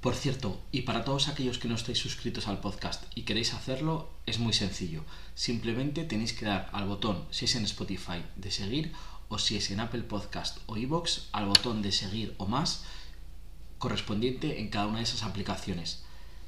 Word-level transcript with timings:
Por 0.00 0.14
cierto, 0.14 0.58
y 0.72 0.82
para 0.82 1.04
todos 1.04 1.28
aquellos 1.28 1.58
que 1.58 1.68
no 1.68 1.74
estáis 1.74 1.98
suscritos 1.98 2.48
al 2.48 2.60
podcast 2.60 3.04
y 3.14 3.22
queréis 3.22 3.52
hacerlo, 3.52 4.08
es 4.26 4.38
muy 4.38 4.52
sencillo. 4.52 5.04
Simplemente 5.34 6.04
tenéis 6.04 6.32
que 6.32 6.46
dar 6.46 6.70
al 6.72 6.86
botón, 6.86 7.24
si 7.30 7.44
es 7.44 7.54
en 7.54 7.64
Spotify, 7.64 8.24
de 8.36 8.50
seguir, 8.50 8.92
o 9.28 9.38
si 9.38 9.56
es 9.56 9.70
en 9.70 9.80
Apple 9.80 10.02
Podcast 10.02 10.58
o 10.66 10.76
iVoox, 10.76 11.28
al 11.32 11.46
botón 11.46 11.82
de 11.82 11.92
seguir 11.92 12.34
o 12.38 12.46
más 12.46 12.84
correspondiente 13.78 14.60
en 14.60 14.68
cada 14.68 14.86
una 14.86 14.98
de 14.98 15.04
esas 15.04 15.22
aplicaciones. 15.22 16.02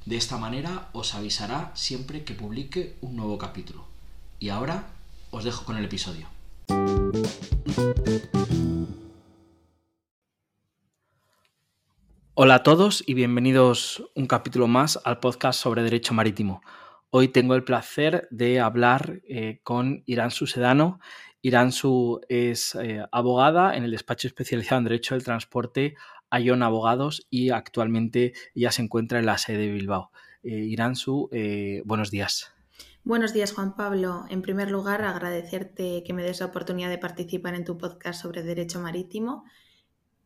De 0.07 0.17
esta 0.17 0.39
manera 0.39 0.89
os 0.93 1.15
avisará 1.15 1.73
siempre 1.75 2.25
que 2.25 2.35
publique 2.35 2.97
un 3.01 3.17
nuevo 3.17 3.39
capítulo. 3.39 3.87
Y 4.41 4.49
ahora 4.49 4.89
os 5.31 5.45
dejo 5.45 5.65
con 5.65 5.77
el 5.77 5.85
episodio. 5.85 6.29
Hola 12.35 12.55
a 12.55 12.63
todos 12.63 13.05
y 13.07 13.13
bienvenidos 13.13 14.11
un 14.15 14.27
capítulo 14.27 14.67
más 14.67 14.99
al 15.05 15.21
podcast 15.21 15.61
sobre 15.61 15.83
Derecho 15.83 16.15
Marítimo. 16.15 16.63
Hoy 17.11 17.29
tengo 17.29 17.55
el 17.55 17.63
placer 17.63 18.27
de 18.31 18.59
hablar 18.59 19.21
eh, 19.29 19.61
con 19.63 20.03
Irán 20.07 20.31
Susedano. 20.31 20.99
Irán 21.43 21.73
Su 21.73 22.23
es 22.31 22.75
eh, 22.77 23.05
abogada 23.13 23.77
en 23.77 23.85
el 23.85 23.91
despacho 23.91 24.29
especializado 24.29 24.79
en 24.79 24.85
Derecho 24.85 25.15
del 25.15 25.25
Transporte 25.25 25.95
Ion 26.41 26.63
Abogados 26.63 27.27
y 27.29 27.51
actualmente 27.51 28.33
ya 28.55 28.73
se 28.73 28.81
encuentra 28.81 29.19
en 29.19 29.27
la 29.27 29.37
sede 29.37 29.59
de 29.59 29.73
Bilbao. 29.73 30.11
Eh, 30.43 30.57
Iransu, 30.57 31.29
eh, 31.33 31.83
buenos 31.85 32.11
días. 32.11 32.53
Buenos 33.05 33.33
días, 33.33 33.53
Juan 33.53 33.77
Pablo. 33.77 34.25
En 34.31 34.43
primer 34.43 34.71
lugar, 34.71 35.03
agradecerte 35.03 36.03
que 36.05 36.13
me 36.13 36.23
des 36.23 36.41
la 36.41 36.47
oportunidad 36.47 36.89
de 36.89 36.99
participar 36.99 37.55
en 37.55 37.65
tu 37.65 37.77
podcast 37.77 38.23
sobre 38.23 38.43
derecho 38.43 38.81
marítimo, 38.81 39.45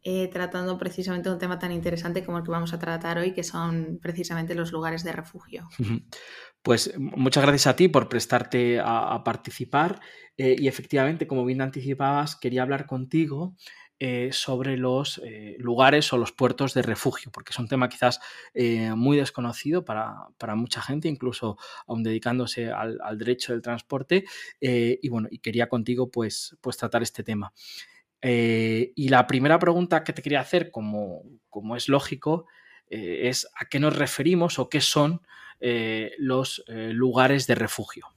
eh, 0.08 0.28
tratando 0.28 0.78
precisamente 0.78 1.28
un 1.28 1.38
tema 1.38 1.58
tan 1.58 1.72
interesante 1.72 2.24
como 2.24 2.38
el 2.38 2.44
que 2.44 2.52
vamos 2.52 2.72
a 2.72 2.78
tratar 2.78 3.18
hoy, 3.18 3.32
que 3.32 3.42
son 3.42 3.98
precisamente 4.00 4.54
los 4.54 4.70
lugares 4.70 5.02
de 5.02 5.12
refugio. 5.12 5.68
Pues 6.62 6.92
muchas 6.98 7.44
gracias 7.44 7.66
a 7.68 7.76
ti 7.76 7.86
por 7.86 8.08
prestarte 8.08 8.80
a, 8.82 9.22
participar 9.24 10.00
y 10.36 10.66
efectivamente, 10.66 11.28
como 11.28 11.44
bien 11.44 11.60
anticipabas, 11.60 12.34
quería 12.34 12.62
hablar 12.62 12.86
contigo 12.86 13.54
eh, 13.98 14.28
sobre 14.30 14.76
los 14.76 15.22
eh, 15.24 15.56
lugares 15.58 16.12
o 16.12 16.18
los 16.18 16.30
puertos 16.30 16.74
de 16.74 16.82
refugio, 16.82 17.30
porque 17.32 17.52
es 17.52 17.58
un 17.58 17.66
tema 17.66 17.88
quizás 17.88 18.20
eh, 18.52 18.92
muy 18.94 19.16
desconocido 19.16 19.86
para, 19.86 20.28
mucha 20.54 20.82
gente, 20.82 21.08
incluso 21.08 21.56
aún 21.86 22.02
dedicándose 22.02 22.70
al, 22.70 22.98
derecho 23.16 23.52
del 23.54 23.62
transporte. 23.62 24.24
y 24.60 25.08
bueno, 25.08 25.28
y 25.30 25.38
quería 25.38 25.70
contigo 25.70 26.10
pues, 26.10 26.58
pues 26.60 26.76
tratar 26.76 27.02
este 27.02 27.24
tema. 27.24 27.54
Y 28.28 29.08
la 29.08 29.26
primera 29.26 29.58
pregunta 29.58 30.02
que 30.04 30.12
te 30.12 30.22
quería 30.22 30.40
hacer, 30.40 30.70
como, 30.70 31.22
como 31.48 31.76
es 31.76 31.88
lógico, 31.88 32.46
es 32.88 33.46
a 33.54 33.66
qué 33.66 33.78
nos 33.80 33.96
referimos 33.96 34.58
o 34.58 34.68
qué 34.68 34.80
son 34.80 35.22
los 36.18 36.64
lugares 36.68 37.46
de 37.46 37.54
refugio. 37.54 38.15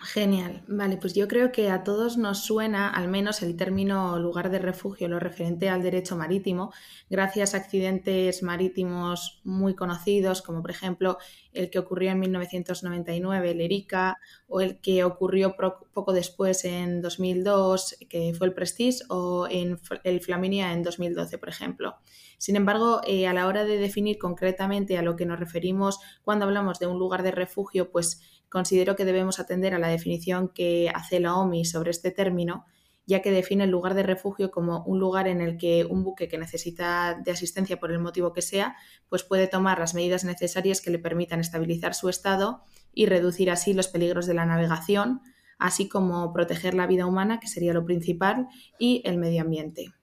Genial, 0.00 0.62
vale, 0.68 0.96
pues 0.96 1.14
yo 1.14 1.26
creo 1.26 1.50
que 1.50 1.70
a 1.70 1.82
todos 1.82 2.16
nos 2.18 2.44
suena 2.44 2.88
al 2.88 3.08
menos 3.08 3.42
el 3.42 3.56
término 3.56 4.16
lugar 4.20 4.48
de 4.48 4.60
refugio, 4.60 5.08
lo 5.08 5.18
referente 5.18 5.68
al 5.70 5.82
derecho 5.82 6.16
marítimo, 6.16 6.72
gracias 7.10 7.52
a 7.52 7.56
accidentes 7.56 8.44
marítimos 8.44 9.40
muy 9.42 9.74
conocidos, 9.74 10.40
como 10.40 10.62
por 10.62 10.70
ejemplo 10.70 11.18
el 11.52 11.68
que 11.68 11.80
ocurrió 11.80 12.12
en 12.12 12.20
1999, 12.20 13.50
el 13.50 13.60
Erika, 13.60 14.18
o 14.46 14.60
el 14.60 14.80
que 14.80 15.02
ocurrió 15.02 15.56
poco 15.56 16.12
después 16.12 16.64
en 16.64 17.02
2002, 17.02 17.96
que 18.08 18.32
fue 18.38 18.46
el 18.46 18.54
Prestige, 18.54 19.00
o 19.08 19.48
en 19.50 19.80
el 20.04 20.20
Flaminia 20.20 20.72
en 20.72 20.84
2012, 20.84 21.38
por 21.38 21.48
ejemplo. 21.48 21.96
Sin 22.38 22.54
embargo, 22.54 23.00
eh, 23.04 23.26
a 23.26 23.32
la 23.32 23.48
hora 23.48 23.64
de 23.64 23.78
definir 23.78 24.18
concretamente 24.18 24.96
a 24.96 25.02
lo 25.02 25.16
que 25.16 25.26
nos 25.26 25.40
referimos 25.40 25.98
cuando 26.22 26.44
hablamos 26.44 26.78
de 26.78 26.86
un 26.86 26.98
lugar 26.98 27.24
de 27.24 27.32
refugio, 27.32 27.90
pues 27.90 28.20
considero 28.48 28.96
que 28.96 29.04
debemos 29.04 29.40
atender 29.40 29.74
a 29.74 29.78
la 29.78 29.88
definición 29.88 30.48
que 30.48 30.90
hace 30.94 31.20
la 31.20 31.36
OMI 31.36 31.64
sobre 31.64 31.90
este 31.90 32.10
término, 32.10 32.64
ya 33.06 33.22
que 33.22 33.30
define 33.30 33.64
el 33.64 33.70
lugar 33.70 33.94
de 33.94 34.02
refugio 34.02 34.50
como 34.50 34.84
un 34.84 34.98
lugar 34.98 35.28
en 35.28 35.40
el 35.40 35.56
que 35.56 35.86
un 35.86 36.04
buque 36.04 36.28
que 36.28 36.36
necesita 36.36 37.18
de 37.24 37.30
asistencia 37.30 37.80
por 37.80 37.90
el 37.90 37.98
motivo 37.98 38.34
que 38.34 38.42
sea, 38.42 38.76
pues 39.08 39.22
puede 39.22 39.48
tomar 39.48 39.78
las 39.78 39.94
medidas 39.94 40.24
necesarias 40.24 40.82
que 40.82 40.90
le 40.90 40.98
permitan 40.98 41.40
estabilizar 41.40 41.94
su 41.94 42.10
estado 42.10 42.62
y 42.92 43.06
reducir 43.06 43.50
así 43.50 43.72
los 43.72 43.88
peligros 43.88 44.26
de 44.26 44.34
la 44.34 44.44
navegación, 44.44 45.22
así 45.58 45.88
como 45.88 46.32
proteger 46.32 46.74
la 46.74 46.86
vida 46.86 47.06
humana, 47.06 47.40
que 47.40 47.48
sería 47.48 47.72
lo 47.72 47.86
principal, 47.86 48.48
y 48.78 49.00
el 49.06 49.16
medio 49.16 49.40
ambiente. 49.40 49.94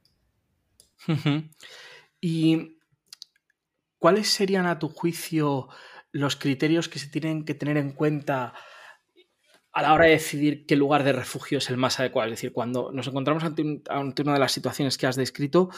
¿Y 2.19 2.79
cuáles 3.99 4.29
serían 4.29 4.65
a 4.65 4.79
tu 4.79 4.89
juicio 4.89 5.67
los 6.15 6.37
criterios 6.37 6.87
que 6.87 6.97
se 6.97 7.09
tienen 7.09 7.43
que 7.43 7.55
tener 7.55 7.75
en 7.75 7.91
cuenta 7.91 8.53
a 9.73 9.81
la 9.81 9.93
hora 9.93 10.05
de 10.05 10.11
decidir 10.11 10.65
qué 10.65 10.77
lugar 10.77 11.03
de 11.03 11.11
refugio 11.11 11.57
es 11.57 11.69
el 11.69 11.75
más 11.75 11.99
adecuado. 11.99 12.29
Es 12.29 12.37
decir, 12.37 12.53
cuando 12.53 12.89
nos 12.93 13.07
encontramos 13.07 13.43
ante, 13.43 14.21
una 14.21 14.33
de 14.33 14.39
las 14.39 14.53
situaciones 14.53 14.97
que 14.97 15.07
has 15.07 15.17
descrito, 15.17 15.71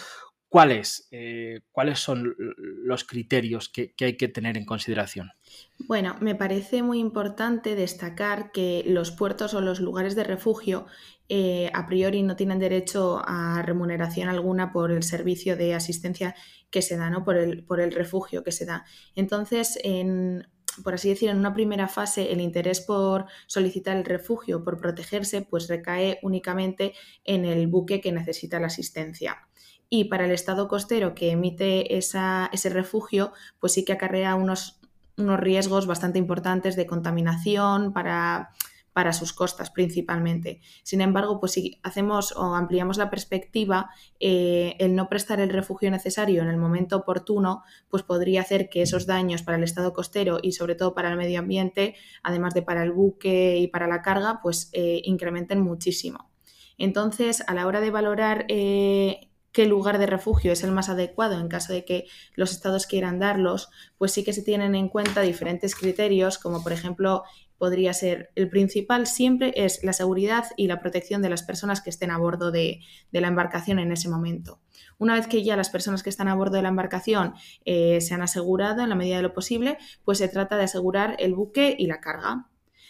¿cuáles, 0.49 1.07
eh, 1.11 1.61
¿cuáles 1.71 1.99
son 1.99 2.35
los 2.37 3.03
criterios 3.03 3.69
que, 3.69 3.93
hay 3.99 4.17
que 4.17 4.27
tener 4.27 4.57
en 4.57 4.65
consideración? 4.65 5.31
Bueno, 5.79 6.15
me 6.21 6.35
parece 6.35 6.83
muy 6.83 6.99
importante 6.99 7.75
destacar 7.75 8.51
que 8.51 8.83
los 8.85 9.11
puertos 9.11 9.53
o 9.53 9.61
los 9.61 9.79
lugares 9.79 10.15
de 10.15 10.23
refugio 10.23 10.85
eh, 11.29 11.69
a 11.73 11.85
priori 11.87 12.23
no 12.23 12.35
tienen 12.35 12.59
derecho 12.59 13.21
a 13.25 13.61
remuneración 13.61 14.29
alguna 14.29 14.71
por 14.71 14.91
el 14.91 15.03
servicio 15.03 15.57
de 15.57 15.73
asistencia 15.73 16.35
que 16.69 16.81
se 16.81 16.97
da, 16.97 17.09
¿no? 17.09 17.23
por, 17.23 17.37
el, 17.37 17.63
por 17.65 17.81
el 17.81 17.91
refugio 17.91 18.43
que 18.43 18.53
se 18.53 18.65
da. 18.65 18.85
Entonces, 19.15 19.77
en, 19.83 20.47
por 20.83 20.93
así 20.93 21.09
decir, 21.09 21.29
en 21.29 21.37
una 21.37 21.53
primera 21.53 21.87
fase, 21.87 22.31
el 22.31 22.39
interés 22.39 22.81
por 22.81 23.25
solicitar 23.47 23.97
el 23.97 24.05
refugio, 24.05 24.63
por 24.63 24.77
protegerse, 24.77 25.41
pues 25.41 25.67
recae 25.67 26.19
únicamente 26.21 26.93
en 27.25 27.45
el 27.45 27.67
buque 27.67 27.99
que 27.99 28.11
necesita 28.11 28.59
la 28.59 28.67
asistencia. 28.67 29.47
Y 29.89 30.05
para 30.05 30.25
el 30.25 30.31
Estado 30.31 30.67
costero 30.67 31.15
que 31.15 31.31
emite 31.31 31.97
ese 31.97 32.69
refugio, 32.69 33.31
pues 33.59 33.73
sí 33.73 33.85
que 33.85 33.93
acarrea 33.93 34.35
unos, 34.35 34.79
unos 35.17 35.39
riesgos 35.39 35.87
bastante 35.87 36.19
importantes 36.19 36.75
de 36.75 36.85
contaminación 36.85 37.93
para 37.93 38.51
para 38.97 39.13
sus 39.13 39.31
costas 39.31 39.69
principalmente. 39.69 40.59
Sin 40.81 41.01
embargo, 41.01 41.39
pues 41.39 41.51
si 41.51 41.79
hacemos 41.83 42.35
o 42.35 42.55
ampliamos 42.55 42.97
la 42.97 43.11
perspectiva, 43.11 43.91
eh, 44.19 44.73
el 44.79 44.95
no 44.95 45.07
prestar 45.07 45.39
el 45.39 45.51
refugio 45.51 45.91
necesario 45.91 46.41
en 46.41 46.47
el 46.47 46.57
momento 46.57 46.97
oportuno, 46.97 47.61
pues 47.89 48.01
podría 48.01 48.41
hacer 48.41 48.69
que 48.69 48.81
esos 48.81 49.05
daños 49.05 49.43
para 49.43 49.59
el 49.59 49.63
estado 49.63 49.93
costero 49.93 50.39
y 50.41 50.53
sobre 50.53 50.73
todo 50.73 50.95
para 50.95 51.11
el 51.11 51.17
medio 51.17 51.37
ambiente, 51.37 51.93
además 52.23 52.55
de 52.55 52.63
para 52.63 52.81
el 52.81 52.91
buque 52.91 53.59
y 53.59 53.67
para 53.67 53.85
la 53.85 54.01
carga, 54.01 54.39
pues 54.41 54.71
eh, 54.73 54.99
incrementen 55.03 55.61
muchísimo. 55.61 56.31
Entonces, 56.79 57.43
a 57.45 57.53
la 57.53 57.67
hora 57.67 57.81
de 57.81 57.91
valorar 57.91 58.45
eh, 58.47 59.26
qué 59.57 59.65
lugar 59.65 59.97
de 59.97 60.05
refugio 60.05 60.51
es 60.51 60.63
el 60.63 60.71
más 60.71 60.87
adecuado 60.87 61.39
en 61.39 61.47
caso 61.47 61.73
de 61.73 61.83
que 61.83 62.05
los 62.35 62.51
estados 62.51 62.85
quieran 62.85 63.17
darlos, 63.17 63.71
pues 63.97 64.11
sí 64.11 64.23
que 64.23 64.31
se 64.31 64.43
tienen 64.43 64.75
en 64.75 64.87
cuenta 64.87 65.21
diferentes 65.21 65.73
criterios, 65.73 66.37
como 66.37 66.61
por 66.61 66.73
ejemplo 66.73 67.23
podría 67.57 67.91
ser 67.95 68.29
el 68.35 68.49
principal 68.49 69.07
siempre 69.07 69.51
es 69.55 69.83
la 69.83 69.93
seguridad 69.93 70.45
y 70.57 70.67
la 70.67 70.79
protección 70.79 71.23
de 71.23 71.31
las 71.31 71.41
personas 71.41 71.81
que 71.81 71.89
estén 71.89 72.11
a 72.11 72.19
bordo 72.19 72.51
de, 72.51 72.81
la 73.11 73.29
embarcación 73.29 73.79
en 73.79 73.91
ese 73.91 74.09
momento. 74.09 74.61
Una 74.99 75.15
vez 75.15 75.25
que 75.25 75.43
ya 75.43 75.55
las 75.55 75.71
personas 75.71 76.03
que 76.03 76.11
están 76.11 76.27
a 76.27 76.35
bordo 76.35 76.57
de 76.57 76.61
la 76.61 76.69
embarcación 76.69 77.33
eh, 77.65 77.99
se 77.99 78.13
han 78.13 78.21
asegurado 78.21 78.83
en 78.83 78.89
la 78.89 78.95
medida 78.95 79.15
de 79.15 79.23
lo 79.23 79.33
posible, 79.33 79.79
pues 80.05 80.19
se 80.19 80.27
trata 80.27 80.55
de 80.55 80.65
asegurar 80.65 81.15
el 81.17 81.33
buque 81.33 81.75
y 81.79 81.87
la 81.87 81.99
carga. 81.99 82.47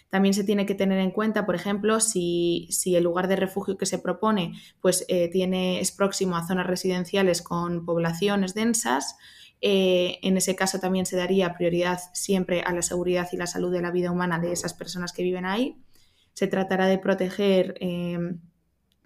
También 0.09 0.33
se 0.33 0.43
tiene 0.43 0.65
que 0.65 0.75
tener 0.75 0.99
en 0.99 1.11
cuenta, 1.11 1.45
por 1.45 1.55
ejemplo, 1.55 1.99
si, 1.99 2.69
el 2.85 3.03
lugar 3.03 3.27
de 3.27 3.35
refugio 3.35 3.77
que 3.77 3.85
se 3.85 3.99
propone 3.99 4.53
pues, 4.81 5.05
eh, 5.09 5.29
tiene, 5.29 5.79
es 5.79 5.91
próximo 5.91 6.37
a 6.37 6.47
zonas 6.47 6.67
residenciales 6.67 7.41
con 7.41 7.85
poblaciones 7.85 8.53
densas, 8.53 9.17
eh, 9.59 10.19
en 10.21 10.37
ese 10.37 10.55
caso 10.55 10.79
también 10.79 11.05
se 11.05 11.17
daría 11.17 11.55
prioridad 11.55 11.99
siempre 12.13 12.61
a 12.61 12.71
la 12.73 12.81
seguridad 12.81 13.27
y 13.31 13.37
la 13.37 13.47
salud 13.47 13.71
de 13.71 13.81
la 13.81 13.91
vida 13.91 14.11
humana 14.11 14.39
de 14.39 14.51
esas 14.51 14.73
personas 14.73 15.13
que 15.13 15.23
viven 15.23 15.45
ahí. 15.45 15.77
Se 16.33 16.47
tratará 16.47 16.85
de 16.85 16.99
proteger 16.99 17.75
em, 17.79 18.39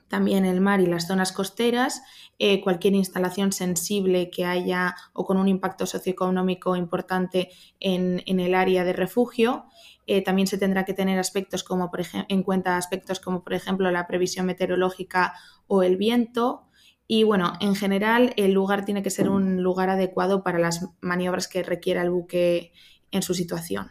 también 0.10 0.46
el 0.46 0.60
mar 0.60 0.82
y 0.82 0.88
las 0.88 1.08
zonas 1.08 1.32
costeras, 1.32 2.04
eh, 2.38 2.62
cualquier 2.62 2.94
instalación 2.96 3.54
sensible 3.54 4.30
que 4.30 4.46
haya 4.46 4.96
o 5.14 5.26
con 5.26 5.38
un 5.38 5.48
impacto 5.48 5.86
socioeconómico 5.86 6.76
importante 6.76 7.50
en, 7.80 8.22
el 8.28 8.54
área 8.54 8.84
de 8.84 8.94
refugio. 8.94 9.66
Eh, 10.14 10.22
también 10.22 10.46
se 10.46 10.58
tendrá 10.58 10.84
que 10.84 10.94
tener 10.94 11.18
aspectos 11.18 11.64
como, 11.64 11.90
por 11.90 12.02
en 12.28 12.44
cuenta 12.44 12.76
aspectos 12.76 13.22
como, 13.22 13.46
por 13.46 13.54
ejemplo, 13.54 13.90
la 13.92 14.08
previsión 14.08 14.46
meteorológica 14.46 15.36
o 15.68 15.84
el 15.84 15.96
viento. 15.96 16.68
Y 17.08 17.24
bueno, 17.24 17.54
en 17.62 17.76
general 17.76 18.34
el 18.36 18.52
lugar 18.52 18.84
tiene 18.84 19.04
que 19.04 19.10
ser 19.10 19.30
un 19.30 19.64
lugar 19.64 19.90
adecuado 19.90 20.44
para 20.44 20.60
las 20.60 20.86
maniobras 21.00 21.48
que 21.48 21.64
requiera 21.64 22.02
el 22.02 22.10
buque 22.10 22.74
en 23.12 23.22
su 23.22 23.34
situación. 23.34 23.90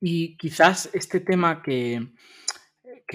Y 0.00 0.36
quizás 0.36 0.88
este 0.92 1.18
tema 1.18 1.60
que, 1.60 2.12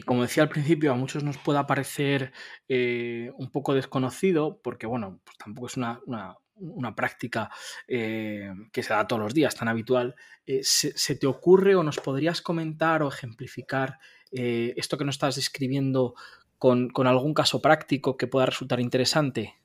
como 0.06 0.24
decía 0.24 0.44
al 0.44 0.50
principio, 0.50 0.92
a 0.92 0.96
muchos 0.96 1.24
nos 1.24 1.38
pueda 1.38 1.68
parecer 1.68 2.34
eh, 2.68 3.32
un 3.38 3.50
poco 3.50 3.74
desconocido, 3.74 4.60
porque 4.62 4.88
bueno, 4.88 5.22
pues 5.24 5.38
tampoco 5.38 5.68
es 5.68 5.78
una, 5.78 6.02
práctica 6.96 7.50
eh, 7.88 8.52
que 8.72 8.84
se 8.84 8.94
da 8.94 9.08
todos 9.08 9.22
los 9.22 9.34
días 9.34 9.56
tan 9.56 9.68
habitual. 9.68 10.16
Eh, 10.46 10.62
¿se, 10.64 11.16
te 11.16 11.28
ocurre 11.28 11.76
o 11.76 11.84
nos 11.84 12.00
podrías 12.00 12.42
comentar 12.42 13.04
o 13.04 13.10
ejemplificar 13.10 14.00
esto 14.30 14.98
que 14.98 15.06
nos 15.06 15.16
estás 15.16 15.38
describiendo 15.38 16.14
con, 16.58 16.92
algún 17.08 17.34
caso 17.34 17.62
práctico 17.62 18.18
que 18.18 18.28
pueda 18.28 18.48
resultar 18.48 18.80
interesante? 18.80 19.56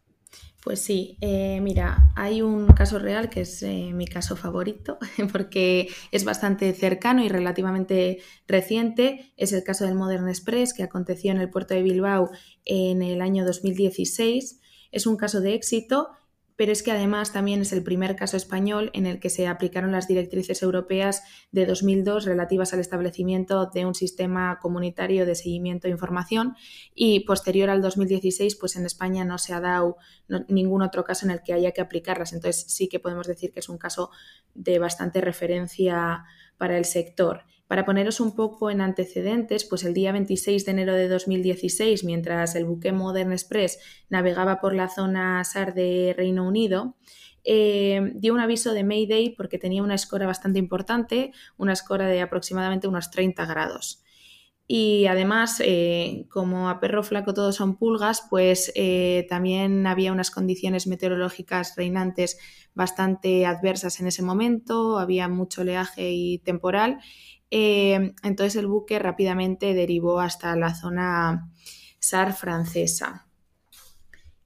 Pues 0.62 0.80
sí, 0.80 1.18
eh, 1.20 1.60
mira, 1.60 2.12
hay 2.14 2.40
un 2.40 2.68
caso 2.68 3.00
real 3.00 3.28
que 3.28 3.40
es 3.40 3.64
eh, 3.64 3.90
mi 3.92 4.06
caso 4.06 4.36
favorito 4.36 4.98
porque 5.32 5.88
es 6.12 6.24
bastante 6.24 6.72
cercano 6.72 7.24
y 7.24 7.28
relativamente 7.28 8.18
reciente. 8.46 9.32
Es 9.36 9.52
el 9.52 9.64
caso 9.64 9.84
del 9.84 9.96
Modern 9.96 10.28
Express 10.28 10.72
que 10.72 10.84
aconteció 10.84 11.32
en 11.32 11.40
el 11.40 11.50
puerto 11.50 11.74
de 11.74 11.82
Bilbao 11.82 12.30
en 12.64 13.02
el 13.02 13.22
año 13.22 13.44
2016. 13.44 14.60
Es 14.92 15.06
un 15.06 15.16
caso 15.16 15.40
de 15.40 15.54
éxito 15.54 16.10
pero 16.62 16.70
es 16.70 16.84
que 16.84 16.92
además 16.92 17.32
también 17.32 17.60
es 17.62 17.72
el 17.72 17.82
primer 17.82 18.14
caso 18.14 18.36
español 18.36 18.92
en 18.94 19.04
el 19.04 19.18
que 19.18 19.30
se 19.30 19.48
aplicaron 19.48 19.90
las 19.90 20.06
directrices 20.06 20.62
europeas 20.62 21.24
de 21.50 21.66
2002 21.66 22.24
relativas 22.24 22.72
al 22.72 22.78
establecimiento 22.78 23.66
de 23.66 23.84
un 23.84 23.96
sistema 23.96 24.60
comunitario 24.62 25.26
de 25.26 25.34
seguimiento 25.34 25.88
de 25.88 25.90
información 25.90 26.54
y 26.94 27.26
posterior 27.26 27.68
al 27.68 27.82
2016 27.82 28.54
pues 28.54 28.76
en 28.76 28.86
España 28.86 29.24
no 29.24 29.38
se 29.38 29.54
ha 29.54 29.60
dado 29.60 29.96
ningún 30.46 30.82
otro 30.82 31.02
caso 31.02 31.26
en 31.26 31.32
el 31.32 31.42
que 31.42 31.52
haya 31.52 31.72
que 31.72 31.80
aplicarlas. 31.80 32.32
Entonces 32.32 32.64
sí 32.68 32.88
que 32.88 33.00
podemos 33.00 33.26
decir 33.26 33.50
que 33.50 33.58
es 33.58 33.68
un 33.68 33.78
caso 33.78 34.12
de 34.54 34.78
bastante 34.78 35.20
referencia 35.20 36.26
para 36.58 36.78
el 36.78 36.84
sector. 36.84 37.42
Para 37.72 37.86
poneros 37.86 38.20
un 38.20 38.34
poco 38.36 38.70
en 38.70 38.82
antecedentes, 38.82 39.64
pues 39.64 39.82
el 39.84 39.94
día 39.94 40.12
26 40.12 40.66
de 40.66 40.72
enero 40.72 40.92
de 40.92 41.08
2016, 41.08 42.04
mientras 42.04 42.54
el 42.54 42.66
buque 42.66 42.92
Modern 42.92 43.32
Express 43.32 43.78
navegaba 44.10 44.60
por 44.60 44.74
la 44.74 44.90
zona 44.90 45.42
SAR 45.42 45.72
de 45.72 46.12
Reino 46.14 46.46
Unido, 46.46 46.96
eh, 47.44 48.12
dio 48.16 48.34
un 48.34 48.40
aviso 48.40 48.74
de 48.74 48.84
Mayday 48.84 49.30
porque 49.30 49.56
tenía 49.56 49.82
una 49.82 49.94
escora 49.94 50.26
bastante 50.26 50.58
importante, 50.58 51.32
una 51.56 51.72
escora 51.72 52.08
de 52.08 52.20
aproximadamente 52.20 52.88
unos 52.88 53.10
30 53.10 53.46
grados. 53.46 54.04
Y 54.66 55.06
además, 55.06 55.62
eh, 55.64 56.26
como 56.28 56.68
a 56.68 56.78
perro 56.78 57.02
flaco 57.02 57.32
todos 57.32 57.56
son 57.56 57.78
pulgas, 57.78 58.26
pues 58.28 58.70
eh, 58.74 59.26
también 59.30 59.86
había 59.86 60.12
unas 60.12 60.30
condiciones 60.30 60.86
meteorológicas 60.86 61.74
reinantes 61.74 62.38
bastante 62.74 63.46
adversas 63.46 63.98
en 64.00 64.08
ese 64.08 64.22
momento, 64.22 64.98
había 64.98 65.26
mucho 65.28 65.62
oleaje 65.62 66.12
y 66.12 66.38
temporal 66.40 66.98
eh, 67.54 68.14
entonces 68.22 68.56
el 68.56 68.66
buque 68.66 68.98
rápidamente 68.98 69.74
derivó 69.74 70.20
hasta 70.20 70.56
la 70.56 70.74
zona 70.74 71.50
SAR 71.98 72.32
francesa. 72.32 73.26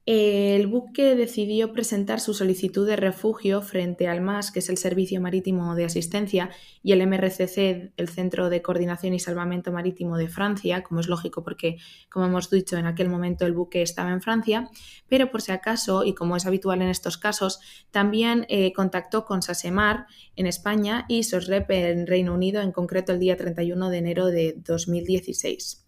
El 0.09 0.67
buque 0.67 1.17
decidió 1.17 1.73
presentar 1.73 2.21
su 2.21 2.33
solicitud 2.33 2.87
de 2.87 2.95
refugio 2.95 3.61
frente 3.61 4.07
al 4.07 4.21
MAS, 4.21 4.51
que 4.51 4.59
es 4.59 4.69
el 4.69 4.77
Servicio 4.77 5.19
Marítimo 5.19 5.75
de 5.75 5.83
Asistencia, 5.83 6.49
y 6.81 6.93
el 6.93 7.05
MRCC, 7.05 7.91
el 7.97 8.07
Centro 8.07 8.49
de 8.49 8.61
Coordinación 8.61 9.13
y 9.13 9.19
Salvamento 9.19 9.73
Marítimo 9.73 10.15
de 10.17 10.29
Francia, 10.29 10.81
como 10.81 11.01
es 11.01 11.09
lógico 11.09 11.43
porque, 11.43 11.75
como 12.09 12.25
hemos 12.25 12.49
dicho, 12.49 12.77
en 12.77 12.85
aquel 12.85 13.09
momento 13.09 13.45
el 13.45 13.51
buque 13.51 13.81
estaba 13.81 14.13
en 14.13 14.21
Francia, 14.21 14.69
pero 15.09 15.29
por 15.29 15.41
si 15.41 15.51
acaso, 15.51 16.05
y 16.05 16.13
como 16.13 16.37
es 16.37 16.45
habitual 16.45 16.81
en 16.81 16.87
estos 16.87 17.17
casos, 17.17 17.59
también 17.91 18.45
eh, 18.47 18.71
contactó 18.71 19.25
con 19.25 19.41
Sasemar 19.41 20.05
en 20.37 20.47
España 20.47 21.03
y 21.09 21.23
SOSREP 21.23 21.69
en 21.71 22.07
Reino 22.07 22.33
Unido, 22.33 22.61
en 22.61 22.71
concreto 22.71 23.11
el 23.11 23.19
día 23.19 23.35
31 23.35 23.89
de 23.89 23.97
enero 23.97 24.27
de 24.27 24.55
2016. 24.65 25.85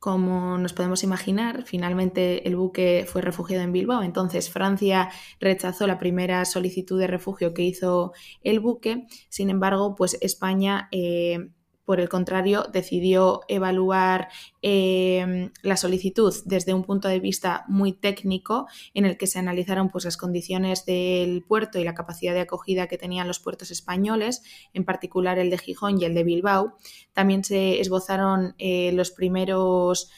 Como 0.00 0.56
nos 0.56 0.72
podemos 0.72 1.04
imaginar, 1.04 1.64
finalmente 1.64 2.48
el 2.48 2.56
buque 2.56 3.04
fue 3.06 3.20
refugiado 3.20 3.62
en 3.62 3.72
Bilbao, 3.72 4.02
entonces 4.02 4.48
Francia 4.50 5.10
rechazó 5.40 5.86
la 5.86 5.98
primera 5.98 6.46
solicitud 6.46 6.98
de 6.98 7.06
refugio 7.06 7.52
que 7.52 7.64
hizo 7.64 8.14
el 8.42 8.60
buque, 8.60 9.06
sin 9.28 9.50
embargo, 9.50 9.94
pues 9.96 10.16
España 10.22 10.88
eh, 10.90 11.50
por 11.90 11.98
el 11.98 12.08
contrario, 12.08 12.66
decidió 12.72 13.40
evaluar 13.48 14.28
em, 14.62 15.50
la 15.60 15.76
solicitud 15.76 16.32
desde 16.44 16.72
un 16.72 16.84
punto 16.84 17.08
de 17.08 17.18
vista 17.18 17.64
muy 17.66 17.92
técnico, 17.92 18.68
en 18.94 19.06
el 19.06 19.18
que 19.18 19.26
se 19.26 19.40
analizaron 19.40 19.88
pues, 19.88 20.04
las 20.04 20.16
condiciones 20.16 20.86
del 20.86 21.42
puerto 21.42 21.80
y 21.80 21.84
la 21.84 21.96
capacidad 21.96 22.32
de 22.32 22.42
acogida 22.42 22.86
que 22.86 22.96
tenían 22.96 23.26
los 23.26 23.40
puertos 23.40 23.72
españoles, 23.72 24.44
en 24.72 24.84
particular 24.84 25.40
el 25.40 25.50
de 25.50 25.58
Gijón 25.58 26.00
y 26.00 26.04
el 26.04 26.14
de 26.14 26.22
Bilbao. 26.22 26.76
También 27.12 27.42
se 27.42 27.80
esbozaron 27.80 28.54
eh, 28.58 28.92
los 28.92 29.10
primeros 29.10 30.12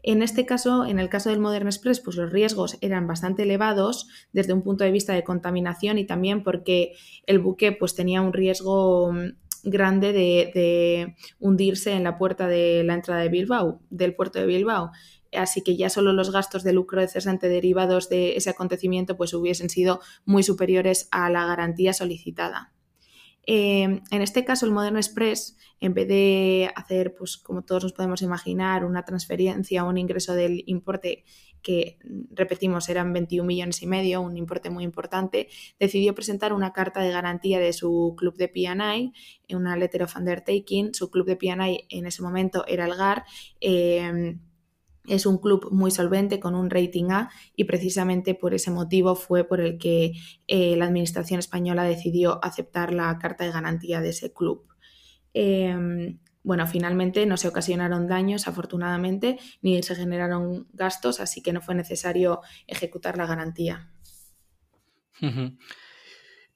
En 0.02 0.20
este 0.22 0.44
caso, 0.44 0.84
en 0.84 0.99
el 0.99 1.08
caso 1.08 1.30
del 1.30 1.40
Modern 1.40 1.66
Express, 1.66 2.00
pues 2.00 2.16
los 2.16 2.30
riesgos 2.30 2.76
eran 2.82 3.06
bastante 3.06 3.44
elevados 3.44 4.06
desde 4.34 4.52
un 4.52 4.60
punto 4.60 4.84
de 4.84 4.90
vista 4.90 5.14
de 5.14 5.25
contaminación 5.25 5.96
y 5.96 6.04
también 6.04 6.42
porque 6.42 6.92
el 7.25 7.38
buque 7.38 7.72
pues, 7.72 7.94
tenía 7.94 8.20
un 8.20 8.34
riesgo 8.34 9.10
mm, 9.12 9.30
grande 9.64 10.12
de, 10.12 10.50
de 10.54 11.16
hundirse 11.38 11.92
en 11.92 12.04
la 12.04 12.18
puerta 12.18 12.49
de 12.49 12.84
la 12.84 12.92
entrada 12.92 13.22
de 13.22 13.30
Bilbao, 13.30 13.80
del 13.88 14.14
puerto 14.14 14.40
de 14.40 14.46
Bilbao 14.46 14.90
así 15.32 15.62
que 15.62 15.76
ya 15.76 15.90
solo 15.90 16.12
los 16.12 16.30
gastos 16.30 16.62
de 16.62 16.72
lucro 16.72 17.06
cesante 17.06 17.49
derivados 17.49 18.08
de 18.08 18.37
ese 18.37 18.50
acontecimiento 18.50 19.16
pues 19.16 19.34
hubiesen 19.34 19.70
sido 19.70 20.00
muy 20.25 20.42
superiores 20.42 21.08
a 21.10 21.30
la 21.30 21.46
garantía 21.46 21.92
solicitada. 21.92 22.72
Eh, 23.46 23.82
en 23.82 24.22
este 24.22 24.44
caso, 24.44 24.66
el 24.66 24.72
Modern 24.72 24.96
Express, 24.96 25.56
en 25.80 25.94
vez 25.94 26.06
de 26.06 26.70
hacer, 26.76 27.14
pues 27.14 27.37
como 27.37 27.62
todos 27.64 27.84
nos 27.84 27.92
podemos 27.92 28.22
imaginar, 28.22 28.84
una 28.84 29.04
transferencia 29.04 29.84
o 29.84 29.88
un 29.88 29.99
ingreso 29.99 30.34
del 30.34 30.62
importe 30.66 31.25
que, 31.62 31.99
repetimos, 32.30 32.88
eran 32.88 33.12
21 33.12 33.46
millones 33.46 33.82
y 33.82 33.87
medio, 33.87 34.20
un 34.20 34.37
importe 34.37 34.70
muy 34.70 34.84
importante, 34.84 35.49
decidió 35.78 36.14
presentar 36.14 36.52
una 36.52 36.72
carta 36.72 37.00
de 37.00 37.10
garantía 37.10 37.58
de 37.58 37.72
su 37.72 38.14
club 38.16 38.37
de 38.37 38.49
P&I, 38.49 39.12
una 39.54 39.76
letter 39.76 40.04
of 40.04 40.16
undertaking. 40.16 40.94
Su 40.94 41.10
club 41.10 41.26
de 41.26 41.37
P&I 41.37 41.87
en 41.88 42.06
ese 42.06 42.22
momento 42.22 42.64
era 42.66 42.84
el 42.84 42.94
GAR. 42.94 43.25
Eh, 43.60 44.38
es 45.07 45.26
un 45.26 45.38
club 45.38 45.69
muy 45.71 45.90
solvente 45.90 46.40
con 46.40 46.54
un 46.54 46.71
rating 46.71 47.11
A 47.11 47.30
y 47.57 47.64
precisamente 47.64 48.35
por 48.35 48.54
ese 48.54 48.71
motivo 48.71 49.16
fue 49.16 49.45
por 49.45 49.61
el 49.61 49.78
que 49.78 50.12
eh, 50.47 50.76
la 50.76 50.87
Administración 50.87 51.38
española 51.38 51.85
decidió 51.85 52.45
aceptar 52.45 52.92
la 52.92 53.19
carta 53.19 53.45
de 53.45 53.52
garantía 53.52 54.00
de 54.00 54.11
ese 54.11 54.33
club. 54.33 54.66
Em, 55.33 56.19
bueno, 56.42 56.66
finalmente 56.66 57.26
no 57.26 57.37
se 57.37 57.49
ocasionaron 57.49 58.07
daños, 58.07 58.49
afortunadamente, 58.49 59.38
ni 59.62 59.83
se 59.83 59.95
generaron 59.95 60.69
gastos, 60.73 61.21
así 61.21 61.42
que 61.42 61.52
no 61.52 61.61
fue 61.61 61.75
necesario 61.75 62.40
ejecutar 62.66 63.19
la 63.19 63.26
garantía. 63.26 63.90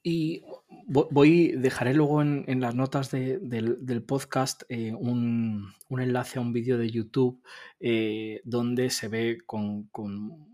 Y 0.07 0.43
voy, 0.85 1.53
dejaré 1.53 1.95
luego 1.95 2.21
en, 2.21 2.61
las 2.61 2.75
notas 2.75 3.09
del, 3.09 4.03
podcast 4.05 4.61
eh, 4.69 4.93
un, 4.93 5.73
enlace 5.89 6.37
a 6.37 6.43
un 6.43 6.53
vídeo 6.53 6.77
de 6.77 6.91
YouTube 6.91 7.41
eh, 7.79 8.39
donde 8.43 8.91
se 8.91 9.07
ve 9.07 9.39
con, 9.47 9.89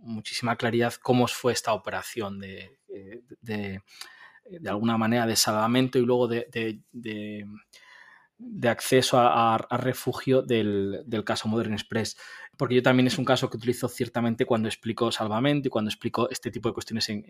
muchísima 0.04 0.56
claridad 0.56 0.94
cómo 0.94 1.28
fue 1.28 1.52
esta 1.52 1.74
operación 1.74 2.40
de, 2.40 2.80
eh, 2.88 3.24
de, 3.42 3.82
alguna 4.70 4.98
manera 4.98 5.28
de 5.28 5.36
salvamento 5.36 6.00
y 6.00 6.06
luego 6.06 6.30
de, 6.30 7.50
acceso 8.64 9.18
a, 9.20 9.58
refugio 9.78 10.42
del, 10.42 11.04
caso 11.26 11.48
Modern 11.48 11.74
Express. 11.74 12.18
Porque 12.58 12.76
yo 12.76 12.84
también 12.84 13.08
es 13.08 13.18
un 13.18 13.26
caso 13.26 13.50
que 13.50 13.58
utilizo 13.58 13.88
ciertamente 13.88 14.46
cuando 14.46 14.68
explico 14.68 15.12
salvamento 15.12 15.68
y 15.68 15.72
cuando 15.72 15.90
explico 15.90 16.30
este 16.30 16.52
tipo 16.52 16.70
de 16.70 16.74
cuestiones 16.74 17.10
en, 17.10 17.26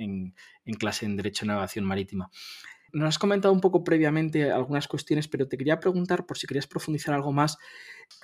en 0.65 0.73
clase 0.75 1.05
en 1.05 1.15
Derecho 1.15 1.45
de 1.45 1.47
Navegación 1.47 1.85
Marítima. 1.85 2.29
Nos 2.93 3.07
has 3.07 3.19
comentado 3.19 3.53
un 3.53 3.61
poco 3.61 3.83
previamente 3.83 4.51
algunas 4.51 4.87
cuestiones, 4.87 5.27
pero 5.27 5.47
te 5.47 5.57
quería 5.57 5.79
preguntar, 5.79 6.25
por 6.25 6.37
si 6.37 6.45
querías 6.45 6.67
profundizar 6.67 7.15
algo 7.15 7.31
más, 7.31 7.57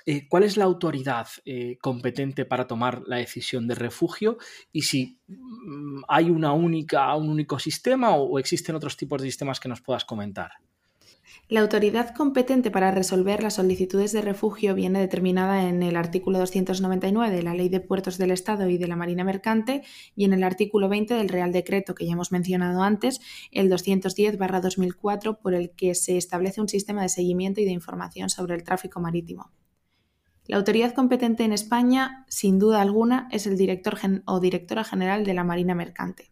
eh, 0.04 0.28
¿cuál 0.28 0.42
es 0.42 0.58
la 0.58 0.64
autoridad 0.64 1.26
eh, 1.46 1.78
competente 1.80 2.44
para 2.44 2.66
tomar 2.66 3.02
la 3.06 3.16
decisión 3.16 3.66
de 3.66 3.74
refugio 3.74 4.36
y 4.70 4.82
si 4.82 5.20
mm, 5.26 6.02
hay 6.08 6.28
una 6.28 6.52
única, 6.52 7.14
un 7.16 7.30
único 7.30 7.58
sistema 7.58 8.14
o 8.14 8.38
existen 8.38 8.76
otros 8.76 8.96
tipos 8.96 9.22
de 9.22 9.28
sistemas 9.28 9.58
que 9.58 9.70
nos 9.70 9.80
puedas 9.80 10.04
comentar? 10.04 10.52
La 11.46 11.60
autoridad 11.60 12.14
competente 12.14 12.70
para 12.70 12.90
resolver 12.90 13.42
las 13.42 13.54
solicitudes 13.54 14.12
de 14.12 14.20
refugio 14.20 14.74
viene 14.74 15.00
determinada 15.00 15.66
en 15.66 15.82
el 15.82 15.96
artículo 15.96 16.38
299 16.38 17.34
de 17.34 17.42
la 17.42 17.54
Ley 17.54 17.70
de 17.70 17.80
Puertos 17.80 18.18
del 18.18 18.32
Estado 18.32 18.68
y 18.68 18.76
de 18.76 18.86
la 18.86 18.96
Marina 18.96 19.24
Mercante 19.24 19.82
y 20.14 20.26
en 20.26 20.34
el 20.34 20.44
artículo 20.44 20.90
20 20.90 21.14
del 21.14 21.30
Real 21.30 21.50
Decreto 21.52 21.94
que 21.94 22.04
ya 22.04 22.12
hemos 22.12 22.32
mencionado 22.32 22.82
antes, 22.82 23.20
el 23.50 23.70
210-2004, 23.70 25.38
por 25.40 25.54
el 25.54 25.70
que 25.70 25.94
se 25.94 26.18
establece 26.18 26.60
un 26.60 26.68
sistema 26.68 27.00
de 27.00 27.08
seguimiento 27.08 27.62
y 27.62 27.64
de 27.64 27.72
información 27.72 28.28
sobre 28.28 28.54
el 28.54 28.62
tráfico 28.62 29.00
marítimo. 29.00 29.50
La 30.46 30.58
autoridad 30.58 30.92
competente 30.92 31.44
en 31.44 31.52
España, 31.52 32.26
sin 32.28 32.58
duda 32.58 32.82
alguna, 32.82 33.28
es 33.30 33.46
el 33.46 33.56
director 33.56 33.98
o 34.26 34.40
directora 34.40 34.84
general 34.84 35.24
de 35.24 35.34
la 35.34 35.44
Marina 35.44 35.74
Mercante. 35.74 36.30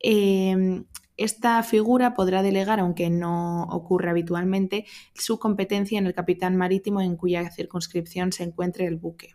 Eh, 0.00 0.84
esta 1.18 1.62
figura 1.62 2.14
podrá 2.14 2.42
delegar, 2.42 2.80
aunque 2.80 3.10
no 3.10 3.64
ocurre 3.64 4.08
habitualmente, 4.08 4.86
su 5.14 5.38
competencia 5.38 5.98
en 5.98 6.06
el 6.06 6.14
capitán 6.14 6.56
marítimo 6.56 7.00
en 7.00 7.16
cuya 7.16 7.50
circunscripción 7.50 8.32
se 8.32 8.44
encuentre 8.44 8.86
el 8.86 8.96
buque. 8.96 9.34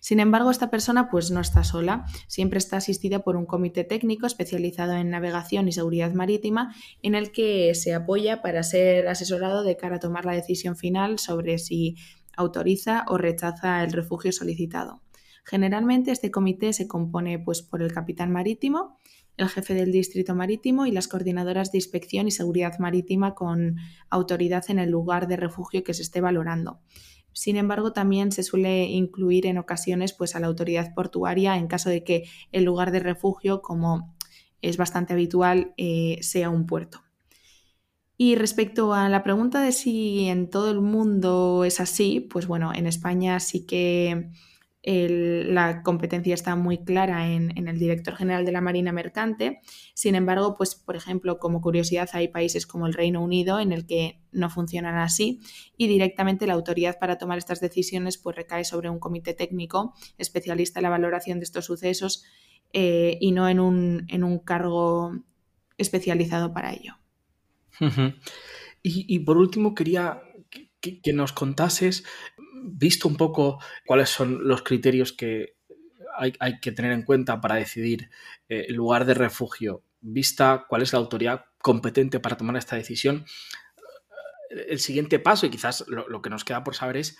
Sin 0.00 0.18
embargo, 0.18 0.50
esta 0.50 0.68
persona 0.68 1.10
pues 1.10 1.30
no 1.30 1.40
está 1.40 1.62
sola, 1.62 2.06
siempre 2.26 2.58
está 2.58 2.78
asistida 2.78 3.20
por 3.20 3.36
un 3.36 3.46
comité 3.46 3.84
técnico 3.84 4.26
especializado 4.26 4.94
en 4.94 5.10
navegación 5.10 5.68
y 5.68 5.72
seguridad 5.72 6.12
marítima 6.12 6.74
en 7.02 7.14
el 7.14 7.30
que 7.30 7.72
se 7.76 7.94
apoya 7.94 8.42
para 8.42 8.64
ser 8.64 9.06
asesorado 9.06 9.62
de 9.62 9.76
cara 9.76 9.96
a 9.96 10.00
tomar 10.00 10.24
la 10.24 10.32
decisión 10.32 10.76
final 10.76 11.20
sobre 11.20 11.58
si 11.58 11.94
autoriza 12.36 13.04
o 13.06 13.16
rechaza 13.16 13.84
el 13.84 13.92
refugio 13.92 14.32
solicitado. 14.32 15.02
Generalmente 15.44 16.10
este 16.10 16.30
comité 16.30 16.72
se 16.72 16.88
compone 16.88 17.38
pues 17.38 17.62
por 17.62 17.82
el 17.82 17.92
capitán 17.92 18.32
marítimo, 18.32 18.98
el 19.36 19.48
jefe 19.48 19.74
del 19.74 19.92
distrito 19.92 20.34
marítimo 20.34 20.86
y 20.86 20.92
las 20.92 21.08
coordinadoras 21.08 21.72
de 21.72 21.78
inspección 21.78 22.28
y 22.28 22.30
seguridad 22.30 22.78
marítima 22.78 23.34
con 23.34 23.76
autoridad 24.10 24.64
en 24.68 24.78
el 24.78 24.90
lugar 24.90 25.26
de 25.26 25.36
refugio 25.36 25.82
que 25.84 25.94
se 25.94 26.02
esté 26.02 26.20
valorando. 26.20 26.80
Sin 27.32 27.56
embargo, 27.56 27.92
también 27.92 28.30
se 28.30 28.42
suele 28.42 28.84
incluir 28.84 29.46
en 29.46 29.58
ocasiones 29.58 30.12
pues, 30.12 30.36
a 30.36 30.40
la 30.40 30.48
autoridad 30.48 30.94
portuaria 30.94 31.56
en 31.56 31.66
caso 31.66 31.88
de 31.88 32.04
que 32.04 32.24
el 32.52 32.64
lugar 32.64 32.92
de 32.92 33.00
refugio, 33.00 33.62
como 33.62 34.14
es 34.60 34.76
bastante 34.76 35.14
habitual, 35.14 35.72
eh, 35.76 36.18
sea 36.20 36.50
un 36.50 36.66
puerto. 36.66 37.02
Y 38.18 38.36
respecto 38.36 38.92
a 38.94 39.08
la 39.08 39.24
pregunta 39.24 39.62
de 39.62 39.72
si 39.72 40.28
en 40.28 40.48
todo 40.50 40.70
el 40.70 40.80
mundo 40.80 41.64
es 41.64 41.80
así, 41.80 42.20
pues 42.20 42.46
bueno, 42.46 42.72
en 42.74 42.86
España 42.86 43.40
sí 43.40 43.66
que 43.66 44.30
la 44.84 45.82
competencia 45.82 46.34
está 46.34 46.56
muy 46.56 46.78
clara 46.78 47.30
en, 47.30 47.68
el 47.68 47.78
director 47.78 48.16
general 48.16 48.44
de 48.44 48.52
la 48.52 48.60
Marina 48.60 48.90
Mercante. 48.90 49.60
Sin 49.94 50.16
embargo, 50.16 50.56
pues, 50.56 50.74
por 50.74 50.96
ejemplo, 50.96 51.38
como 51.38 51.60
curiosidad, 51.60 52.10
hay 52.12 52.28
países 52.28 52.66
como 52.66 52.86
el 52.86 52.94
Reino 52.94 53.22
Unido 53.22 53.60
en 53.60 53.72
el 53.72 53.86
que 53.86 54.20
no 54.32 54.50
funcionan 54.50 54.96
así 54.96 55.40
y 55.76 55.86
directamente 55.86 56.46
la 56.46 56.54
autoridad 56.54 56.98
para 56.98 57.16
tomar 57.16 57.38
estas 57.38 57.60
decisiones 57.60 58.18
pues, 58.18 58.34
recae 58.34 58.64
sobre 58.64 58.90
un 58.90 58.98
comité 58.98 59.34
técnico 59.34 59.94
especialista 60.18 60.80
en 60.80 60.84
la 60.84 60.90
valoración 60.90 61.38
de 61.38 61.44
estos 61.44 61.66
sucesos 61.66 62.24
eh, 62.72 63.18
y 63.20 63.32
no 63.32 63.48
en 63.48 63.60
un, 63.60 64.06
en 64.08 64.24
un, 64.24 64.38
cargo 64.40 65.12
especializado 65.78 66.52
para 66.52 66.72
ello. 66.72 66.94
y, 68.82 69.18
por 69.20 69.36
último, 69.36 69.74
quería 69.74 70.22
que 70.80 71.12
nos 71.12 71.32
contases 71.32 72.04
visto 72.62 73.08
un 73.08 73.16
poco 73.16 73.60
cuáles 73.86 74.08
son 74.08 74.46
los 74.46 74.62
criterios 74.62 75.12
que 75.12 75.56
hay, 76.14 76.60
que 76.60 76.72
tener 76.72 76.92
en 76.92 77.02
cuenta 77.02 77.40
para 77.40 77.56
decidir 77.56 78.10
eh, 78.48 78.66
el 78.68 78.74
lugar 78.74 79.04
de 79.04 79.14
refugio, 79.14 79.82
vista 80.00 80.66
cuál 80.68 80.82
es 80.82 80.92
la 80.92 80.98
autoridad 80.98 81.46
competente 81.58 82.20
para 82.20 82.36
tomar 82.36 82.56
esta 82.56 82.76
decisión, 82.76 83.24
el 84.50 84.80
siguiente 84.80 85.18
paso, 85.18 85.46
y 85.46 85.50
quizás 85.50 85.84
lo, 85.88 86.20
que 86.20 86.30
nos 86.30 86.44
queda 86.44 86.62
por 86.62 86.74
saber 86.74 86.98
es 86.98 87.16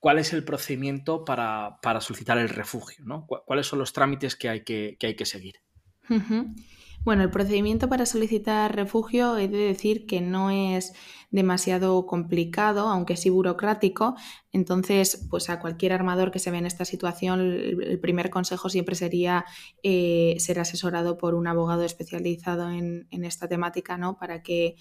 cuál 0.00 0.18
es 0.18 0.32
el 0.32 0.44
procedimiento 0.44 1.24
para, 1.24 1.78
solicitar 2.00 2.38
el 2.38 2.48
refugio, 2.48 3.04
¿no? 3.04 3.26
¿Cuáles 3.26 3.66
son 3.66 3.78
los 3.78 3.92
trámites 3.92 4.36
que 4.36 4.48
hay 4.48 4.64
que, 4.64 4.96
hay 5.00 5.16
que 5.16 5.26
seguir? 5.26 5.60
Bueno, 7.04 7.22
el 7.22 7.30
procedimiento 7.30 7.90
para 7.90 8.06
solicitar 8.06 8.74
refugio 8.74 9.36
he 9.36 9.46
de 9.46 9.58
decir 9.58 10.06
que 10.06 10.22
no 10.22 10.50
es 10.50 10.94
demasiado 11.30 12.06
complicado, 12.06 12.88
aunque 12.88 13.18
sí 13.18 13.28
burocrático. 13.28 14.14
Entonces, 14.52 15.26
pues 15.28 15.50
a 15.50 15.60
cualquier 15.60 15.92
armador 15.92 16.30
que 16.30 16.38
se 16.38 16.50
ve 16.50 16.56
en 16.56 16.66
esta 16.66 16.86
situación, 16.86 17.40
el 17.40 18.00
primer 18.00 18.30
consejo 18.30 18.70
siempre 18.70 18.94
sería 18.94 19.44
eh, 19.82 20.36
ser 20.38 20.58
asesorado 20.58 21.18
por 21.18 21.34
un 21.34 21.46
abogado 21.46 21.84
especializado 21.84 22.70
en, 22.70 23.06
esta 23.10 23.48
temática, 23.48 23.98
¿no? 23.98 24.16
Para 24.16 24.42
que, 24.42 24.76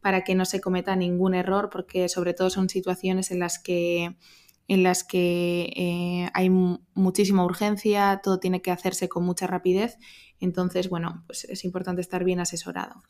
para 0.00 0.22
que 0.22 0.36
no 0.36 0.44
se 0.44 0.60
cometa 0.60 0.94
ningún 0.94 1.34
error, 1.34 1.70
porque 1.72 2.08
sobre 2.08 2.34
todo 2.34 2.50
son 2.50 2.68
situaciones 2.68 3.32
en 3.32 3.40
las 3.40 3.58
que 3.58 4.16
en 4.68 4.82
las 4.82 5.04
que 5.04 5.72
eh, 5.76 6.30
hay 6.32 6.50
muchísima 6.50 7.44
urgencia, 7.44 8.20
todo 8.22 8.40
tiene 8.40 8.62
que 8.62 8.70
hacerse 8.70 9.08
con 9.08 9.24
mucha 9.24 9.46
rapidez. 9.46 9.98
Entonces, 10.40 10.88
bueno, 10.88 11.24
pues 11.26 11.44
es 11.44 11.64
importante 11.64 12.00
estar 12.00 12.24
bien 12.24 12.40
asesorado. 12.40 13.02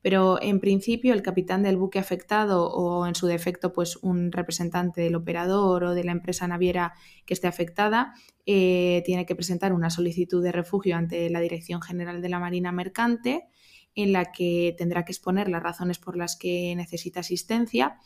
Pero 0.00 0.40
en 0.40 0.60
principio 0.60 1.12
el 1.12 1.22
capitán 1.22 1.62
del 1.62 1.76
buque 1.76 1.98
afectado 1.98 2.70
o 2.70 3.06
en 3.06 3.16
su 3.16 3.26
defecto 3.26 3.72
pues 3.72 3.96
un 3.96 4.30
representante 4.30 5.00
del 5.00 5.16
operador 5.16 5.82
o 5.84 5.94
de 5.94 6.04
la 6.04 6.12
empresa 6.12 6.46
naviera 6.46 6.94
que 7.26 7.34
esté 7.34 7.48
afectada 7.48 8.14
eh, 8.46 9.02
tiene 9.04 9.26
que 9.26 9.34
presentar 9.34 9.72
una 9.72 9.90
solicitud 9.90 10.42
de 10.42 10.52
refugio 10.52 10.96
ante 10.96 11.28
la 11.30 11.40
Dirección 11.40 11.82
General 11.82 12.22
de 12.22 12.28
la 12.28 12.38
Marina 12.38 12.70
Mercante 12.70 13.48
en 13.96 14.12
la 14.12 14.30
que 14.30 14.76
tendrá 14.78 15.04
que 15.04 15.10
exponer 15.10 15.48
las 15.48 15.62
razones 15.62 15.98
por 15.98 16.16
las 16.16 16.36
que 16.36 16.74
necesita 16.76 17.20
asistencia 17.20 17.98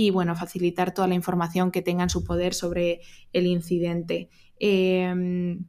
y 0.00 0.10
bueno, 0.10 0.36
facilitar 0.36 0.94
toda 0.94 1.08
la 1.08 1.16
información 1.16 1.72
que 1.72 1.82
tenga 1.82 2.04
en 2.04 2.08
su 2.08 2.22
poder 2.22 2.54
sobre 2.54 3.00
el 3.32 3.48
incidente. 3.48 4.30
Em, 4.60 5.66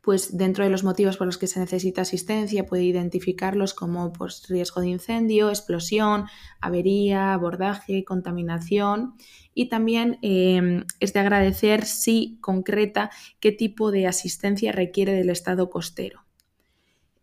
pues 0.00 0.34
dentro 0.38 0.64
de 0.64 0.70
los 0.70 0.82
motivos 0.82 1.18
por 1.18 1.26
los 1.26 1.36
que 1.36 1.46
se 1.46 1.60
necesita 1.60 2.00
asistencia 2.00 2.64
puede 2.64 2.84
identificarlos 2.84 3.74
como 3.74 4.14
pues, 4.14 4.48
riesgo 4.48 4.80
de 4.80 4.88
incendio, 4.88 5.50
explosión, 5.50 6.24
avería, 6.58 7.34
abordaje, 7.34 8.02
contaminación 8.02 9.12
y 9.52 9.68
también 9.68 10.18
em, 10.22 10.86
es 10.98 11.12
de 11.12 11.20
agradecer 11.20 11.84
si 11.84 12.38
concreta 12.40 13.10
qué 13.40 13.52
tipo 13.52 13.90
de 13.90 14.06
asistencia 14.06 14.72
requiere 14.72 15.12
del 15.12 15.28
estado 15.28 15.68
costero. 15.68 16.24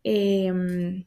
Em, 0.03 1.05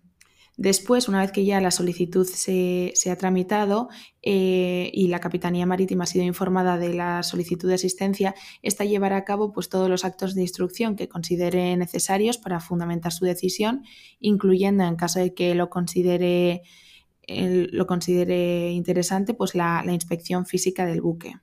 Después, 0.57 1.09
una 1.09 1.21
vez 1.21 1.33
que 1.33 1.45
ya 1.45 1.61
la 1.61 1.73
solicitud 1.73 2.27
se, 2.27 2.93
ha 3.11 3.17
tramitado 3.17 3.89
eh, 4.23 4.91
y 4.93 5.09
la 5.09 5.19
Capitanía 5.19 5.67
Marítima 5.67 6.05
ha 6.05 6.07
sido 6.07 6.25
informada 6.25 6.79
de 6.79 6.95
la 6.95 7.25
solicitud 7.25 7.69
de 7.69 7.75
asistencia, 7.75 8.35
esta 8.63 8.85
llevará 8.85 9.17
a 9.17 9.25
cabo 9.25 9.53
pues, 9.53 9.69
todos 9.69 9.91
los 9.91 10.05
actos 10.05 10.35
de 10.35 10.43
instrucción 10.43 10.95
que 10.95 11.09
considere 11.09 11.77
necesarios 11.77 12.39
para 12.39 12.61
fundamentar 12.61 13.13
su 13.13 13.25
decisión, 13.25 13.83
incluyendo, 14.21 14.85
en 14.85 14.97
caso 14.97 15.19
de 15.19 15.35
que 15.35 15.57
lo 15.57 15.71
considere, 15.71 16.63
lo 17.27 17.87
considere 17.87 18.71
interesante, 18.71 19.35
pues 19.35 19.57
la 19.57 19.85
inspección 19.89 20.47
física 20.47 20.87
del 20.87 21.01
buque. 21.01 21.35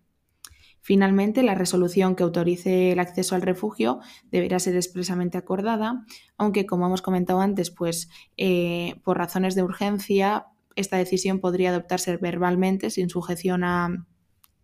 Finalmente, 0.81 1.43
la 1.43 1.53
resolución 1.53 2.15
que 2.15 2.23
autorice 2.23 2.91
el 2.91 2.99
acceso 2.99 3.35
al 3.35 3.43
refugio 3.43 3.99
deberá 4.31 4.59
ser 4.59 4.75
expresamente 4.75 5.37
acordada, 5.37 6.05
aunque, 6.37 6.65
como 6.65 6.87
hemos 6.87 7.03
comentado 7.03 7.39
antes, 7.39 7.69
pues 7.69 8.09
eh, 8.37 8.95
por 9.03 9.17
razones 9.17 9.53
de 9.53 9.61
urgencia, 9.63 10.47
esta 10.75 10.97
decisión 10.97 11.39
podría 11.39 11.69
adoptarse 11.69 12.17
verbalmente 12.17 12.89
sin 12.89 13.09
sujeción 13.09 13.63
a 13.63 14.07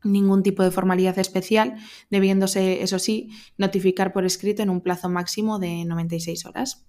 ningún 0.03 0.41
tipo 0.41 0.63
de 0.63 0.71
formalidad 0.71 1.19
especial, 1.19 1.75
debiéndose, 2.09 2.81
eso 2.81 2.97
sí, 2.97 3.29
notificar 3.57 4.11
por 4.11 4.25
escrito 4.25 4.63
en 4.63 4.69
un 4.69 4.81
plazo 4.81 5.09
máximo 5.09 5.59
de 5.59 5.85
96 5.85 6.45
horas. 6.45 6.87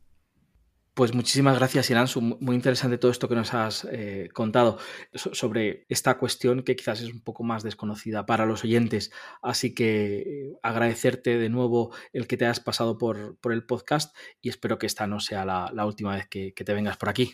Pues 0.99 1.14
muchísimas 1.14 1.57
gracias, 1.57 1.90
Iransu. 1.90 2.21
Muy 2.21 2.57
interesante 2.57 2.99
todo 2.99 3.12
esto 3.12 3.28
que 3.28 3.37
nos 3.37 3.55
has 3.55 3.87
eh, 3.88 4.31
contado 4.35 4.78
sobre 5.14 5.87
esta 5.88 6.19
cuestión 6.19 6.64
que 6.64 6.75
quizás 6.75 7.00
es 7.02 7.12
un 7.12 7.21
poco 7.21 7.45
más 7.45 7.62
desconocida 7.62 8.26
para 8.26 8.47
los 8.47 8.64
oyentes. 8.64 9.12
Así 9.40 9.76
que 9.76 10.17
eh, 10.17 10.52
agradecerte 10.61 11.38
de 11.38 11.50
nuevo 11.50 11.95
el 12.12 12.26
que 12.26 12.37
te 12.37 12.47
hayas 12.47 12.59
pasado 12.59 12.99
por, 12.99 13.38
el 13.45 13.64
podcast 13.64 14.12
y 14.40 14.49
espero 14.49 14.81
que 14.81 14.87
esta 14.87 15.07
no 15.07 15.21
sea 15.21 15.45
la, 15.45 15.87
última 15.87 16.17
vez 16.17 16.26
que, 16.26 16.52
que 16.52 16.64
te 16.64 16.75
vengas 16.75 16.97
por 16.97 17.11
aquí. 17.11 17.33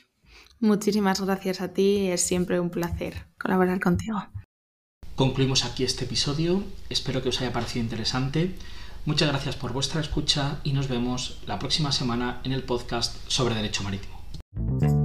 Muchísimas 0.61 1.23
gracias 1.23 1.62
a 1.62 1.73
ti. 1.73 2.09
Es 2.09 2.21
siempre 2.21 2.61
un 2.61 2.68
placer 2.68 3.28
colaborar 3.40 3.80
contigo. 3.80 4.28
Concluimos 5.16 5.64
aquí 5.64 5.85
este 5.85 6.04
episodio. 6.04 6.62
Espero 6.90 7.23
que 7.23 7.30
os 7.30 7.40
haya 7.40 7.54
parecido 7.54 7.83
interesante. 7.83 8.56
Muchas 9.06 9.28
gracias 9.28 9.56
por 9.56 9.73
vuestra 9.73 10.00
escucha 10.00 10.61
y 10.64 10.73
nos 10.73 10.88
vemos 10.88 11.38
la 11.46 11.58
próxima 11.58 11.92
semana 11.92 12.40
en 12.44 12.52
el 12.52 12.62
podcast 12.62 13.16
sobre 13.28 13.54
Derecho 13.54 13.82
Marítimo. 13.82 15.03